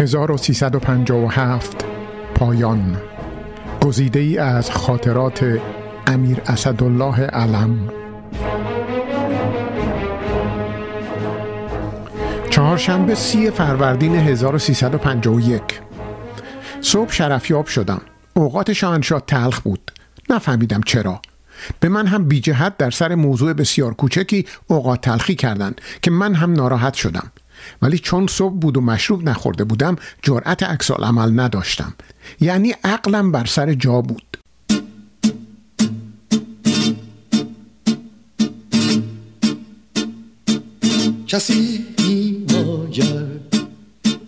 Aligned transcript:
1357 0.00 1.84
پایان. 2.34 2.96
گزیده 3.82 4.20
ای 4.20 4.38
از 4.38 4.70
خاطرات 4.70 5.60
امیر 6.06 6.38
اسدالله 6.46 7.20
علم. 7.20 7.88
چهارشنبه 12.50 13.14
سی 13.14 13.50
فروردین 13.50 14.14
1351 14.14 15.62
صبح 16.80 17.12
شرفیاب 17.12 17.66
شدم. 17.66 18.00
اوقات 18.34 18.72
شاهنشاه 18.72 19.22
تلخ 19.26 19.60
بود. 19.60 19.90
نفهمیدم 20.30 20.80
چرا. 20.86 21.20
به 21.80 21.88
من 21.88 22.06
هم 22.06 22.28
بی 22.28 22.40
جهت 22.40 22.76
در 22.76 22.90
سر 22.90 23.14
موضوع 23.14 23.52
بسیار 23.52 23.94
کوچکی 23.94 24.46
اوقات 24.66 25.00
تلخی 25.00 25.34
کردند 25.34 25.80
که 26.02 26.10
من 26.10 26.34
هم 26.34 26.52
ناراحت 26.52 26.94
شدم. 26.94 27.32
ولی 27.82 27.98
چون 27.98 28.26
صبح 28.26 28.54
بود 28.54 28.76
و 28.76 28.80
مشروب 28.80 29.28
نخورده 29.28 29.64
بودم 29.64 29.96
جرأت 30.22 30.62
اکسال 30.62 31.04
عمل 31.04 31.40
نداشتم. 31.40 31.94
یعنی 32.40 32.74
عقلم 32.84 33.32
بر 33.32 33.44
سر 33.44 33.74
جا 33.74 34.00
بود. 34.00 34.38
کسی 41.26 41.86
می 41.98 42.46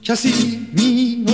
کسی 0.02 0.58
می 0.76 1.24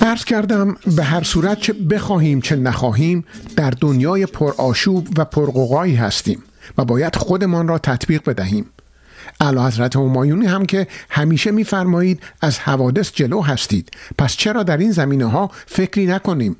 عرض 0.00 0.24
کردم 0.24 0.76
به 0.96 1.04
هر 1.04 1.22
صورت 1.22 1.60
چه 1.60 1.72
بخواهیم 1.72 2.40
چه 2.40 2.56
نخواهیم 2.56 3.24
در 3.56 3.70
دنیای 3.70 4.26
پرآشوب 4.26 5.08
و 5.18 5.24
پرقوقایی 5.24 5.94
هستیم 5.94 6.42
و 6.78 6.84
باید 6.84 7.16
خودمان 7.16 7.68
را 7.68 7.78
تطبیق 7.78 8.24
بدهیم. 8.24 8.66
اعلی 9.40 9.58
حضرت 9.58 9.96
همایونی 9.96 10.46
هم 10.46 10.66
که 10.66 10.86
همیشه 11.10 11.50
میفرمایید 11.50 12.22
از 12.40 12.58
حوادث 12.58 13.12
جلو 13.12 13.42
هستید. 13.42 13.90
پس 14.18 14.36
چرا 14.36 14.62
در 14.62 14.76
این 14.76 14.92
زمینه 14.92 15.26
ها 15.26 15.50
فکری 15.66 16.06
نکنیم؟ 16.06 16.56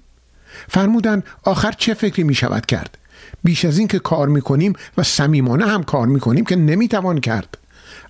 فرمودن 0.68 1.22
آخر 1.42 1.72
چه 1.72 1.94
فکری 1.94 2.22
می 2.22 2.34
شود 2.34 2.66
کرد؟ 2.66 2.98
بیش 3.44 3.64
از 3.64 3.78
این 3.78 3.88
که 3.88 3.98
کار 3.98 4.28
می 4.28 4.40
کنیم 4.40 4.72
و 4.98 5.02
صمیمانه 5.02 5.66
هم 5.66 5.82
کار 5.82 6.06
می 6.06 6.20
کنیم 6.20 6.44
که 6.44 6.56
نمی 6.56 6.88
توان 6.88 7.20
کرد. 7.20 7.58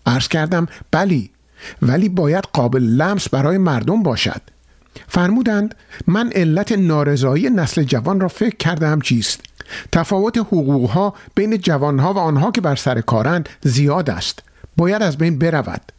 عرض 0.07 0.29
کردم 0.29 0.67
بلی 0.91 1.31
ولی 1.83 2.09
باید 2.09 2.45
قابل 2.53 2.83
لمس 2.83 3.29
برای 3.29 3.59
مردم 3.59 4.03
باشد. 4.03 4.41
فرمودند 5.09 5.75
من 6.07 6.33
علت 6.33 6.73
نارضایی 6.73 7.51
نسل 7.51 7.83
جوان 7.83 8.21
را 8.21 8.29
فکر 8.29 8.57
کردم 8.57 9.01
چیست؟ 9.01 9.41
تفاوت 9.93 10.39
حقوقها 10.39 11.15
بین 11.35 11.59
جوانها 11.59 12.15
و 12.15 12.19
آنها 12.19 12.51
که 12.51 12.61
بر 12.61 12.77
سر 12.77 13.01
کارند 13.01 13.49
زیاد 13.63 14.11
است. 14.11 14.43
باید 14.77 15.03
از 15.03 15.19
بین 15.19 15.39
برود. 15.39 15.93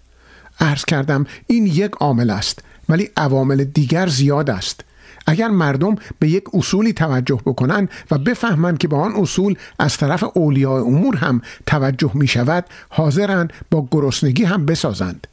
عرض 0.60 0.86
کردم 0.86 1.26
این 1.48 1.66
یک 1.68 1.92
عامل 1.92 2.30
است 2.30 2.60
ولی 2.90 3.10
عوامل 3.18 3.64
دیگر 3.64 4.08
زیاد 4.08 4.50
است. 4.50 4.82
اگر 5.28 5.48
مردم 5.48 5.96
به 6.20 6.30
یک 6.30 6.44
اصولی 6.54 6.94
توجه 6.94 7.40
بکنند 7.46 7.90
و 8.12 8.18
بفهمند 8.18 8.78
که 8.78 8.88
به 8.88 8.96
آن 8.96 9.16
اصول 9.16 9.56
از 9.80 9.98
طرف 9.98 10.24
اولیاء 10.34 10.82
امور 10.82 11.16
هم 11.16 11.42
توجه 11.66 12.12
می 12.14 12.28
شود 12.28 12.66
حاضرند 12.90 13.54
با 13.72 13.88
گرسنگی 13.92 14.44
هم 14.44 14.66
بسازند. 14.66 15.28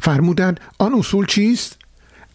فرمودند 0.00 0.60
آن 0.78 0.94
اصول 0.94 1.26
چیست؟ 1.26 1.76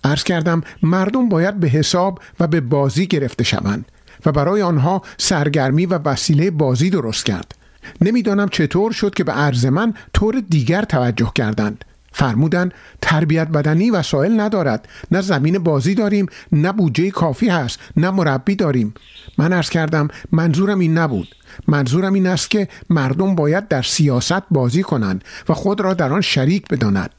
عرض 0.03 0.23
کردم 0.23 0.61
مردم 0.83 1.29
باید 1.29 1.59
به 1.59 1.67
حساب 1.67 2.19
و 2.39 2.47
به 2.47 2.61
بازی 2.61 3.07
گرفته 3.07 3.43
شوند 3.43 3.85
و 4.25 4.31
برای 4.31 4.61
آنها 4.61 5.01
سرگرمی 5.17 5.85
و 5.85 5.99
وسیله 6.05 6.51
بازی 6.51 6.89
درست 6.89 7.25
کرد. 7.25 7.54
نمی‌دانم 8.01 8.49
چطور 8.49 8.91
شد 8.91 9.13
که 9.13 9.23
به 9.23 9.31
عرض 9.31 9.65
من 9.65 9.93
طور 10.13 10.43
دیگر 10.49 10.81
توجه 10.81 11.31
کردند. 11.35 11.85
فرمودند 12.11 12.73
تربیت 13.01 13.47
بدنی 13.47 13.89
وسایل 13.91 14.39
ندارد. 14.39 14.87
نه 15.11 15.21
زمین 15.21 15.59
بازی 15.59 15.95
داریم 15.95 16.25
نه 16.51 16.71
بودجه 16.71 17.11
کافی 17.11 17.49
هست 17.49 17.79
نه 17.97 18.09
مربی 18.09 18.55
داریم. 18.55 18.93
من 19.37 19.53
ارز 19.53 19.69
کردم 19.69 20.07
منظورم 20.31 20.79
این 20.79 20.97
نبود. 20.97 21.27
منظورم 21.67 22.13
این 22.13 22.27
است 22.27 22.49
که 22.49 22.67
مردم 22.89 23.35
باید 23.35 23.67
در 23.67 23.81
سیاست 23.81 24.43
بازی 24.51 24.83
کنند 24.83 25.23
و 25.49 25.53
خود 25.53 25.81
را 25.81 25.93
در 25.93 26.13
آن 26.13 26.21
شریک 26.21 26.67
بدانند. 26.67 27.09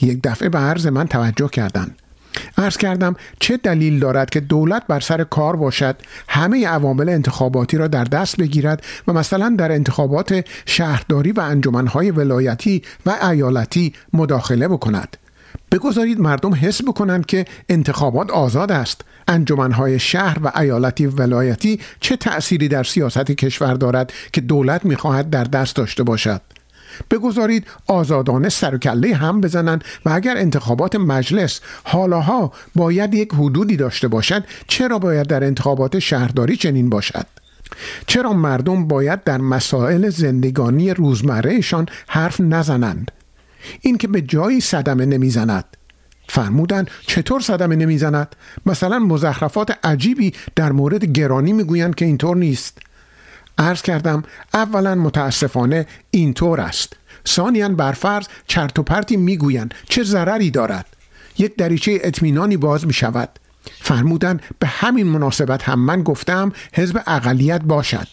یک 0.00 0.20
دفعه 0.22 0.48
به 0.48 0.58
عرض 0.58 0.86
من 0.86 1.06
توجه 1.06 1.48
کردند. 1.48 2.02
ارز 2.58 2.76
کردم 2.76 3.16
چه 3.40 3.56
دلیل 3.56 3.98
دارد 3.98 4.30
که 4.30 4.40
دولت 4.40 4.82
بر 4.88 5.00
سر 5.00 5.24
کار 5.24 5.56
باشد 5.56 5.96
همه 6.28 6.66
عوامل 6.66 7.08
انتخاباتی 7.08 7.76
را 7.76 7.88
در 7.88 8.04
دست 8.04 8.36
بگیرد 8.36 8.82
و 9.08 9.12
مثلا 9.12 9.54
در 9.58 9.72
انتخابات 9.72 10.44
شهرداری 10.66 11.32
و 11.32 11.40
انجمنهای 11.40 12.10
ولایتی 12.10 12.82
و 13.06 13.16
ایالتی 13.30 13.92
مداخله 14.12 14.68
بکند؟ 14.68 15.16
بگذارید 15.72 16.20
مردم 16.20 16.54
حس 16.54 16.82
بکنند 16.82 17.26
که 17.26 17.44
انتخابات 17.68 18.30
آزاد 18.30 18.72
است. 18.72 19.00
انجمنهای 19.28 19.98
شهر 19.98 20.38
و 20.44 20.52
ایالتی 20.58 21.06
و 21.06 21.10
ولایتی 21.10 21.80
چه 22.00 22.16
تأثیری 22.16 22.68
در 22.68 22.82
سیاست 22.82 23.30
کشور 23.30 23.74
دارد 23.74 24.12
که 24.32 24.40
دولت 24.40 24.84
می‌خواهد 24.84 25.30
در 25.30 25.44
دست 25.44 25.76
داشته 25.76 26.02
باشد؟ 26.02 26.40
بگذارید 27.10 27.66
آزادانه 27.86 28.48
سر 28.48 28.74
و 28.74 28.78
کله 28.78 29.14
هم 29.14 29.40
بزنند 29.40 29.84
و 30.04 30.10
اگر 30.10 30.36
انتخابات 30.36 30.96
مجلس 30.96 31.60
حالاها 31.84 32.52
باید 32.74 33.14
یک 33.14 33.32
حدودی 33.32 33.76
داشته 33.76 34.08
باشد 34.08 34.44
چرا 34.66 34.98
باید 34.98 35.26
در 35.26 35.44
انتخابات 35.44 35.98
شهرداری 35.98 36.56
چنین 36.56 36.90
باشد؟ 36.90 37.26
چرا 38.06 38.32
مردم 38.32 38.88
باید 38.88 39.24
در 39.24 39.38
مسائل 39.38 40.10
زندگانی 40.10 40.90
روزمرهشان 40.90 41.86
حرف 42.08 42.40
نزنند؟ 42.40 43.10
این 43.80 43.98
که 43.98 44.08
به 44.08 44.20
جایی 44.20 44.60
صدمه 44.60 45.06
نمی‌زند. 45.06 45.64
فرمودن 46.28 46.86
چطور 47.06 47.40
صدمه 47.40 47.76
نمی‌زند؟ 47.76 48.36
مثلا 48.66 48.98
مزخرفات 48.98 49.78
عجیبی 49.84 50.32
در 50.56 50.72
مورد 50.72 51.04
گرانی 51.04 51.52
می‌گویند 51.52 51.94
که 51.94 52.04
اینطور 52.04 52.36
نیست. 52.36 52.78
عرض 53.58 53.82
کردم 53.82 54.22
اولا 54.54 54.94
متاسفانه 54.94 55.86
اینطور 56.10 56.60
است. 56.60 56.96
ثانیا 57.28 57.68
برفرض 57.68 58.26
چرت 58.46 58.78
و 58.78 58.82
پرتی 58.82 59.16
می‌گویند 59.16 59.74
چه 59.88 60.02
ضرری 60.02 60.50
دارد. 60.50 60.86
یک 61.38 61.56
دریچه 61.56 61.98
اطمینانی 62.02 62.56
باز 62.56 62.86
می 62.86 62.92
شود 62.92 63.28
فرمودن 63.80 64.40
به 64.58 64.66
همین 64.66 65.06
مناسبت 65.06 65.62
هم 65.62 65.80
من 65.80 66.02
گفتم 66.02 66.52
حزب 66.74 67.02
اقلیت 67.06 67.62
باشد. 67.62 68.08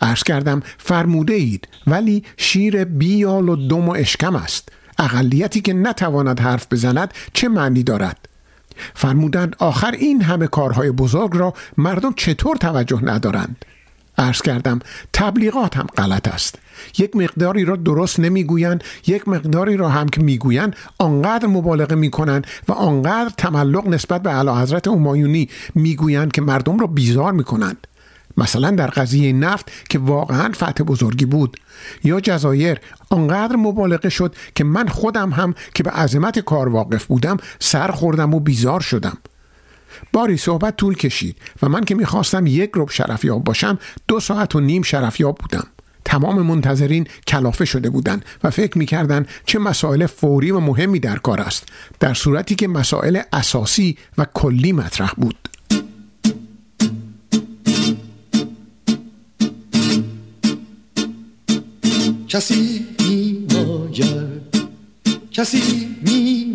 عرض 0.00 0.22
کردم 0.22 0.62
فرموده 0.78 1.34
اید 1.34 1.68
ولی 1.86 2.24
شیر 2.36 2.84
بیال 2.84 3.48
و 3.48 3.68
دم 3.68 3.88
و 3.88 3.92
اشکم 3.92 4.36
است. 4.36 4.68
اقلیتی 4.98 5.60
که 5.60 5.72
نتواند 5.72 6.40
حرف 6.40 6.66
بزند 6.70 7.14
چه 7.32 7.48
معنی 7.48 7.82
دارد؟ 7.82 8.28
فرمودند 8.94 9.56
آخر 9.58 9.90
این 9.90 10.22
همه 10.22 10.46
کارهای 10.46 10.90
بزرگ 10.90 11.36
را 11.36 11.54
مردم 11.76 12.12
چطور 12.12 12.56
توجه 12.56 13.04
ندارند؟ 13.04 13.64
عرض 14.18 14.42
کردم 14.42 14.78
تبلیغات 15.12 15.76
هم 15.76 15.86
غلط 15.96 16.28
است. 16.28 16.58
یک 16.98 17.16
مقداری 17.16 17.64
را 17.64 17.76
درست 17.76 18.20
نمی‌گویند 18.20 18.84
یک 19.06 19.28
مقداری 19.28 19.76
را 19.76 19.88
هم 19.88 20.08
که 20.08 20.20
می‌گویند 20.20 20.76
آنقدر 20.98 21.46
مبالغه 21.46 21.94
می‌کنند 21.94 22.46
و 22.68 22.72
آنقدر 22.72 23.30
تملق 23.36 23.88
نسبت 23.88 24.22
به 24.22 24.30
اعلی 24.30 24.50
حضرت 24.50 24.88
همایونی 24.88 25.48
می‌گویند 25.74 26.32
که 26.32 26.42
مردم 26.42 26.78
را 26.78 26.86
بیزار 26.86 27.32
می‌کنند. 27.32 27.86
مثلا 28.36 28.70
در 28.70 28.86
قضیه 28.86 29.32
نفت 29.32 29.70
که 29.88 29.98
واقعا 29.98 30.52
فتح 30.52 30.84
بزرگی 30.84 31.24
بود. 31.24 31.56
یا 32.04 32.20
جزایر 32.20 32.78
آنقدر 33.10 33.56
مبالغه 33.56 34.08
شد 34.08 34.34
که 34.54 34.64
من 34.64 34.88
خودم 34.88 35.30
هم 35.30 35.54
که 35.74 35.82
به 35.82 35.90
عظمت 35.90 36.38
کار 36.38 36.68
واقف 36.68 37.04
بودم 37.04 37.36
سر 37.58 37.90
خوردم 37.90 38.34
و 38.34 38.40
بیزار 38.40 38.80
شدم. 38.80 39.18
باری 40.12 40.36
صحبت 40.36 40.76
طول 40.76 40.94
کشید 40.94 41.36
و 41.62 41.68
من 41.68 41.84
که 41.84 41.94
می‌خواستم 41.94 42.46
یک 42.46 42.70
رب 42.74 42.90
شرفیاب 42.90 43.44
باشم 43.44 43.78
دو 44.08 44.20
ساعت 44.20 44.54
و 44.56 44.60
نیم 44.60 44.82
شرفیاب 44.82 45.38
بودم. 45.38 45.66
تمام 46.04 46.42
منتظرین 46.42 47.06
کلافه 47.26 47.64
شده 47.64 47.90
بودند 47.90 48.24
و 48.44 48.50
فکر 48.50 48.78
می‌کردند 48.78 49.28
چه 49.46 49.58
مسائل 49.58 50.06
فوری 50.06 50.50
و 50.50 50.60
مهمی 50.60 51.00
در 51.00 51.16
کار 51.16 51.40
است 51.40 51.68
در 52.00 52.14
صورتی 52.14 52.54
که 52.54 52.68
مسائل 52.68 53.20
اساسی 53.32 53.98
و 54.18 54.26
کلی 54.34 54.72
مطرح 54.72 55.12
بود. 55.16 55.48
کسی 62.28 62.86
می 62.98 63.46
کسی 65.32 65.88
می 66.02 66.54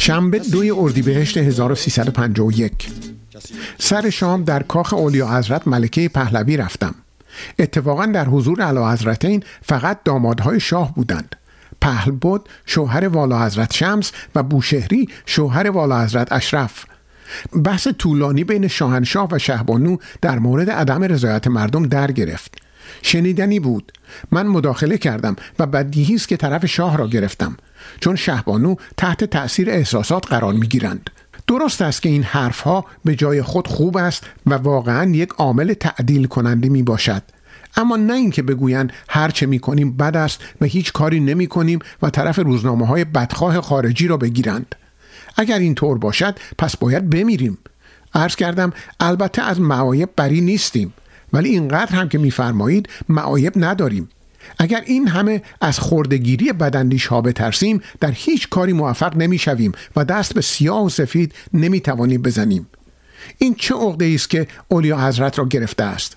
شنبه 0.00 0.38
دوی 0.38 0.70
اردیبهشت 0.70 1.36
1351 1.36 2.88
سر 3.78 4.10
شام 4.10 4.44
در 4.44 4.62
کاخ 4.62 4.92
اولیا 4.92 5.38
حضرت 5.38 5.68
ملکه 5.68 6.08
پهلوی 6.08 6.56
رفتم. 6.56 6.94
اتفاقا 7.58 8.06
در 8.06 8.24
حضور 8.24 8.62
علا 8.62 8.92
حضرتین 8.92 9.42
فقط 9.62 9.98
دامادهای 10.04 10.60
شاه 10.60 10.94
بودند. 10.94 11.36
پهل 11.80 12.10
بود 12.10 12.48
شوهر 12.66 13.08
والا 13.08 13.46
حضرت 13.46 13.74
شمس 13.74 14.12
و 14.34 14.42
بوشهری 14.42 15.08
شوهر 15.26 15.70
والا 15.70 16.04
حضرت 16.04 16.32
اشرف. 16.32 16.84
بحث 17.64 17.88
طولانی 17.88 18.44
بین 18.44 18.68
شاهنشاه 18.68 19.28
و 19.32 19.38
شهبانو 19.38 19.96
در 20.22 20.38
مورد 20.38 20.70
عدم 20.70 21.02
رضایت 21.02 21.46
مردم 21.46 21.86
در 21.86 22.12
گرفت 22.12 22.67
شنیدنی 23.02 23.60
بود. 23.60 23.92
من 24.30 24.46
مداخله 24.46 24.98
کردم 24.98 25.36
و 25.58 25.66
بدیهی 25.66 26.14
است 26.14 26.28
که 26.28 26.36
طرف 26.36 26.66
شاه 26.66 26.96
را 26.96 27.06
گرفتم. 27.06 27.56
چون 28.00 28.16
شهبانو 28.16 28.74
تحت 28.96 29.24
تأثیر 29.24 29.70
احساسات 29.70 30.26
قرار 30.26 30.52
می 30.52 30.68
گیرند 30.68 31.10
درست 31.46 31.82
است 31.82 32.02
که 32.02 32.08
این 32.08 32.22
حرفها 32.22 32.84
به 33.04 33.14
جای 33.14 33.42
خود 33.42 33.68
خوب 33.68 33.96
است 33.96 34.24
و 34.46 34.54
واقعا 34.54 35.10
یک 35.10 35.28
عامل 35.28 35.74
تعدیل 35.74 36.26
کننده 36.26 36.68
می 36.68 36.82
باشد 36.82 37.22
اما 37.76 37.96
نه 37.96 38.14
اینکه 38.14 38.42
بگویند 38.42 38.92
هر 39.08 39.30
چه 39.30 39.46
می 39.46 39.58
کنیم 39.58 39.96
بد 39.96 40.16
است 40.16 40.40
و 40.60 40.64
هیچ 40.64 40.92
کاری 40.92 41.20
نمی 41.20 41.46
کنیم 41.46 41.78
و 42.02 42.10
طرف 42.10 42.38
روزنامه 42.38 42.86
های 42.86 43.04
بدخواه 43.04 43.60
خارجی 43.60 44.08
را 44.08 44.16
بگیرند. 44.16 44.74
اگر 45.36 45.58
این 45.58 45.74
طور 45.74 45.98
باشد 45.98 46.38
پس 46.58 46.76
باید 46.76 47.10
بمیریم. 47.10 47.58
عرض 48.14 48.36
کردم 48.36 48.72
البته 49.00 49.42
از 49.42 49.60
معایب 49.60 50.08
بری 50.16 50.40
نیستیم. 50.40 50.92
ولی 51.32 51.48
اینقدر 51.48 51.96
هم 51.96 52.08
که 52.08 52.18
میفرمایید 52.18 52.88
معایب 53.08 53.52
نداریم. 53.56 54.08
اگر 54.58 54.82
این 54.86 55.08
همه 55.08 55.42
از 55.60 55.78
خوردگیری 55.78 56.52
بدندیش 56.52 57.06
ها 57.06 57.20
بترسیم 57.20 57.82
در 58.00 58.10
هیچ 58.14 58.48
کاری 58.48 58.72
موفق 58.72 59.16
نمی‌شویم 59.16 59.72
و 59.96 60.04
دست 60.04 60.34
به 60.34 60.40
سیاه 60.40 60.84
و 60.84 60.88
سفید 60.88 61.34
نمی‌توانیم 61.54 62.22
بزنیم. 62.22 62.66
این 63.38 63.54
چه 63.54 63.74
عقده 63.74 64.12
است 64.14 64.30
که 64.30 64.46
اولیا 64.68 64.98
حضرت 64.98 65.38
را 65.38 65.44
گرفته 65.46 65.84
است؟ 65.84 66.14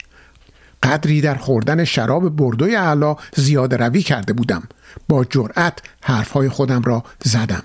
قدری 0.84 1.22
در 1.22 1.36
خوردن 1.36 1.84
شراب 1.84 2.36
بردوی 2.36 2.76
علا 2.76 3.16
زیاده 3.36 3.78
روی 3.78 4.02
کرده 4.02 4.34
بودم. 4.34 4.64
با 5.10 5.26
جرأت 5.26 5.80
حرفهای 6.02 6.50
خودم 6.50 6.82
را 6.82 7.04
زدم. 7.24 7.64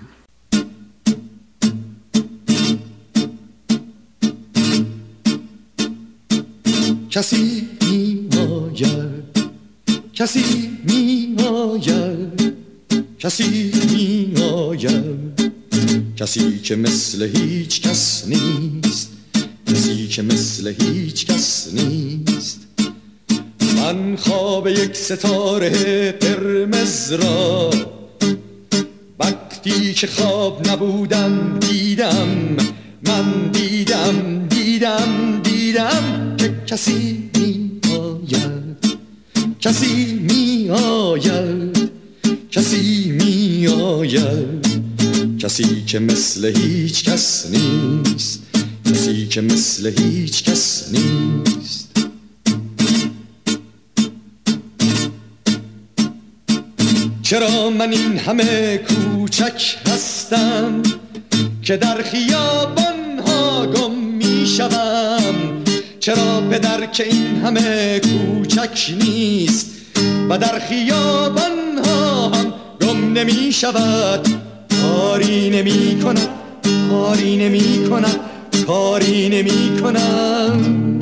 کسی 7.17 7.67
می 7.81 8.27
آید. 8.37 9.49
کسی 10.13 10.69
می 10.83 11.35
آید. 11.43 12.53
کسی 13.19 13.71
می 13.91 14.41
آید. 14.41 15.51
کسی 16.17 16.59
که 16.59 16.75
مثل 16.75 17.29
هیچ 17.35 17.81
کس 17.81 18.27
نیست. 18.27 19.11
کسی 19.67 20.07
که 20.07 20.21
مثل 20.21 20.73
هیچ 20.79 21.25
کس 21.25 21.73
نیست. 21.73 22.59
من 23.75 24.15
خواب 24.15 24.67
یک 24.67 24.95
ستاره 24.95 26.11
قرمز 26.11 27.11
را 27.11 27.69
وقتی 29.19 29.93
که 29.93 30.07
خواب 30.07 30.67
نبودم 30.69 31.59
دیدم. 31.59 32.57
من 33.07 33.51
دیدم 33.51 34.47
دیدم 34.49 35.41
دیدم. 35.43 36.16
کسی 36.67 37.29
می 37.35 37.79
آید 37.91 38.97
کسی 39.59 40.13
می 40.13 40.69
آید 40.69 41.91
کسی 42.51 43.11
می 43.11 43.67
آید 43.67 44.67
کسی 45.39 45.83
که 45.85 45.99
مثل 45.99 46.57
هیچ 46.57 47.03
کس 47.03 47.47
نیست 47.51 48.43
کسی 48.85 49.27
که 49.27 49.41
مثل 49.41 49.93
هیچ 49.99 50.43
کس 50.43 50.91
نیست 50.93 51.87
چرا 57.21 57.69
من 57.69 57.91
این 57.91 58.17
همه 58.17 58.77
کوچک 58.77 59.77
هستم 59.85 60.83
که 61.61 61.77
در 61.77 62.01
خیابان 62.01 63.19
ها 63.27 63.65
گم 63.65 63.96
چرا 66.07 66.41
پدر 66.41 66.85
که 66.85 67.03
این 67.03 67.41
همه 67.45 67.99
کوچک 67.99 68.95
نیست 69.01 69.71
و 70.29 70.37
در 70.37 70.59
خیابان 70.59 71.77
ها 71.85 72.29
هم 72.29 72.53
گم 72.81 73.13
نمی 73.13 73.51
شود؟ 73.51 74.27
کاری 74.81 75.49
نمی 75.49 76.01
کند 76.03 76.29
کاری 76.89 77.35
نمی 77.37 77.89
کند 77.89 78.19
کاری 78.67 79.29
نمی 79.29 79.81
کنم. 79.81 80.99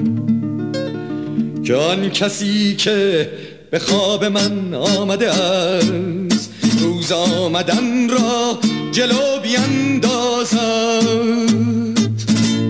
آن 1.92 2.10
کسی 2.10 2.76
که 2.76 3.30
به 3.72 3.80
خواب 3.80 4.26
من 4.26 4.74
آمده 4.74 5.32
است 5.32 6.54
روز 6.82 7.12
آمدن 7.12 8.10
را 8.10 8.60
جلو 8.92 9.40
بیندازد 9.44 10.96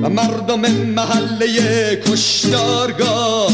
مردم 0.10 0.72
محله 0.72 1.48
کشتارگاه 1.96 3.52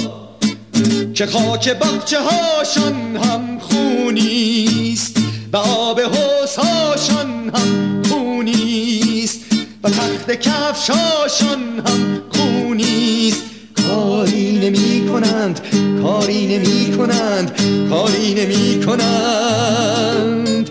که 1.13 1.25
خاک 1.25 1.69
بخچه 1.69 2.17
هاشان 2.19 3.15
هم 3.15 3.59
خونیست 3.59 5.17
و 5.53 5.57
آب 5.57 5.99
حوز 5.99 6.55
هاشان 6.55 7.51
هم 7.55 8.03
خونیست 8.09 9.39
و 9.83 9.89
تخت 9.89 10.31
کفشاشان 10.31 11.83
هم 11.87 12.21
خونیست 12.29 13.41
کاری 13.87 14.59
نمی 14.59 15.09
کنند 15.09 15.61
کاری 16.01 16.47
نمی 16.47 16.97
کنند 16.97 17.51
کاری 17.89 18.33
نمی 18.33 18.85
کنند 18.85 20.69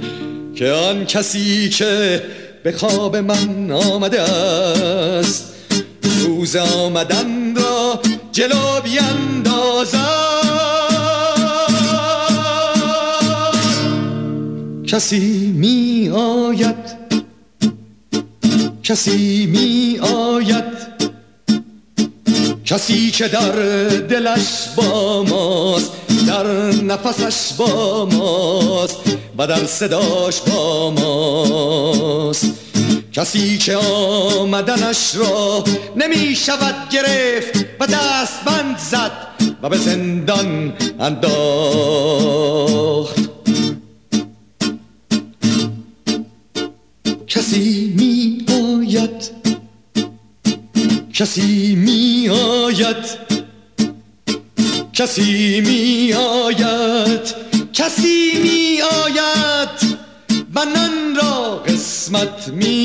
که 0.54 0.70
آن 0.70 1.04
کسی 1.04 1.68
که 1.68 2.22
به 2.62 2.72
خواب 2.72 3.16
من 3.16 3.70
آمده 3.70 4.22
است 4.22 5.50
روز 6.40 6.56
آمدن 6.56 7.54
را 7.56 8.00
جلو 8.32 8.80
کسی 14.86 15.52
می 15.56 16.10
آید 16.14 16.76
کسی 18.82 19.46
می 19.46 19.98
آید. 19.98 20.64
کسی 22.64 23.10
که 23.10 23.28
در 23.28 23.52
دلش 23.88 24.68
با 24.76 25.22
ماست 25.22 25.92
در 26.26 26.46
نفسش 26.82 27.52
با 27.52 28.06
ماست 28.06 28.96
و 29.38 29.46
در 29.46 29.66
صداش 29.66 30.40
با 30.40 30.90
ماست. 30.90 32.69
کسی 33.12 33.58
که 33.58 33.76
آمدنش 33.76 35.14
را 35.16 35.64
نمی 35.96 36.36
شود 36.36 36.88
گرفت 36.90 37.66
و 37.80 37.86
دست 37.86 38.44
بند 38.44 38.78
زد 38.78 39.12
و 39.62 39.68
به 39.68 39.78
زندان 39.78 40.72
انداخت. 41.00 42.40
کسی 47.26 47.94
می 47.96 48.46
آید 48.48 49.30
کسی 51.12 51.74
می 51.74 52.28
آید 52.28 53.30
کسی 54.92 55.60
می 55.60 56.12
آید 56.12 57.34
کسی 57.72 58.32
می 58.42 58.82
آید 58.82 59.98
و 60.54 60.64
نان 60.64 61.16
را 61.16 61.56
قسمت 61.56 62.48
می 62.48 62.79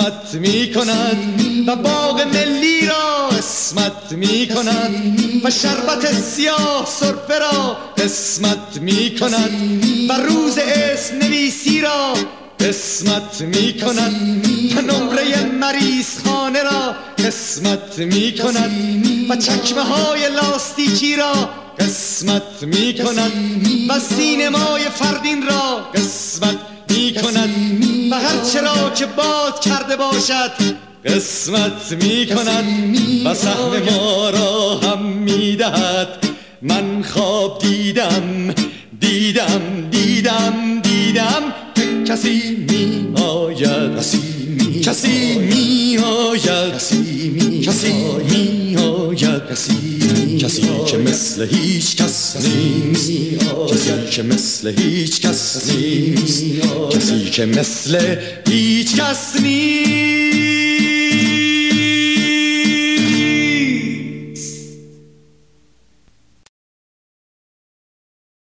قسمت 0.00 0.34
می 0.34 0.72
کند 0.74 1.68
و 1.68 1.76
باغ 1.76 2.20
ملی 2.20 2.86
را 2.86 3.28
قسمت 3.28 4.12
می 4.12 4.48
کند 4.54 5.44
و 5.44 5.50
شربت 5.50 6.12
سیاه 6.12 6.86
سرفه 7.00 7.38
را 7.38 7.76
قسمت 7.98 8.78
می 8.80 9.14
کند 9.20 9.84
و 10.08 10.12
روز 10.12 10.58
اسم 10.58 11.16
نویسی 11.16 11.80
را 11.80 12.14
قسمت 12.60 13.40
می 13.40 13.74
کند 13.80 14.46
و 14.76 14.80
نمره 14.80 15.44
مریض 15.44 16.06
خانه 16.24 16.62
را 16.62 16.94
قسمت 17.18 17.98
می 17.98 18.34
کند 18.42 19.06
و 19.30 19.36
چکمه 19.36 19.82
های 19.82 20.28
لاستیکی 20.28 21.16
را 21.16 21.50
قسمت 21.78 22.62
می 22.62 22.94
کند 22.94 23.66
و 23.88 23.98
سینمای 23.98 24.82
فردین 24.82 25.46
را 25.46 25.76
قسمت 25.94 26.58
می 26.90 27.14
کند 27.22 27.84
و 28.10 28.14
هر 28.14 28.44
چرا 28.52 28.90
که 28.90 29.06
باد 29.06 29.60
کرده 29.60 29.96
باشد 29.96 30.52
قسمت 31.04 32.04
می 32.04 32.26
کند 32.26 32.96
و 33.26 33.34
سهم 33.34 33.82
ما 33.90 34.30
را 34.30 34.76
هم 34.78 35.06
می 35.06 35.56
دهد 35.56 36.26
من 36.62 37.02
خواب 37.02 37.58
دیدم 37.58 38.54
دیدم 39.00 39.90
دیدم 39.90 40.80
دیدم 40.82 41.42
که 41.74 42.12
کسی 42.12 42.66
می 42.68 43.14
آید 43.22 43.98
کسی 44.90 45.38
می 45.38 45.98
آید 45.98 46.74
کسی 46.74 47.28
می 48.30 48.76
آید 48.76 49.48
کسی 50.38 50.62
که 50.86 50.98
مثل 50.98 51.48
هیچ 51.50 51.96
کس 51.96 52.36
نیست 52.36 53.10
کسی 53.68 54.10
که 54.10 54.22
مثل 54.22 54.74
هیچ 54.78 55.20
کس 55.20 55.70
نیست. 55.70 56.44
کسی 56.90 57.30
که 57.30 57.46
مثل 57.46 58.16
هیچ 58.48 58.96
کس 58.96 59.40
نیست. 59.40 60.19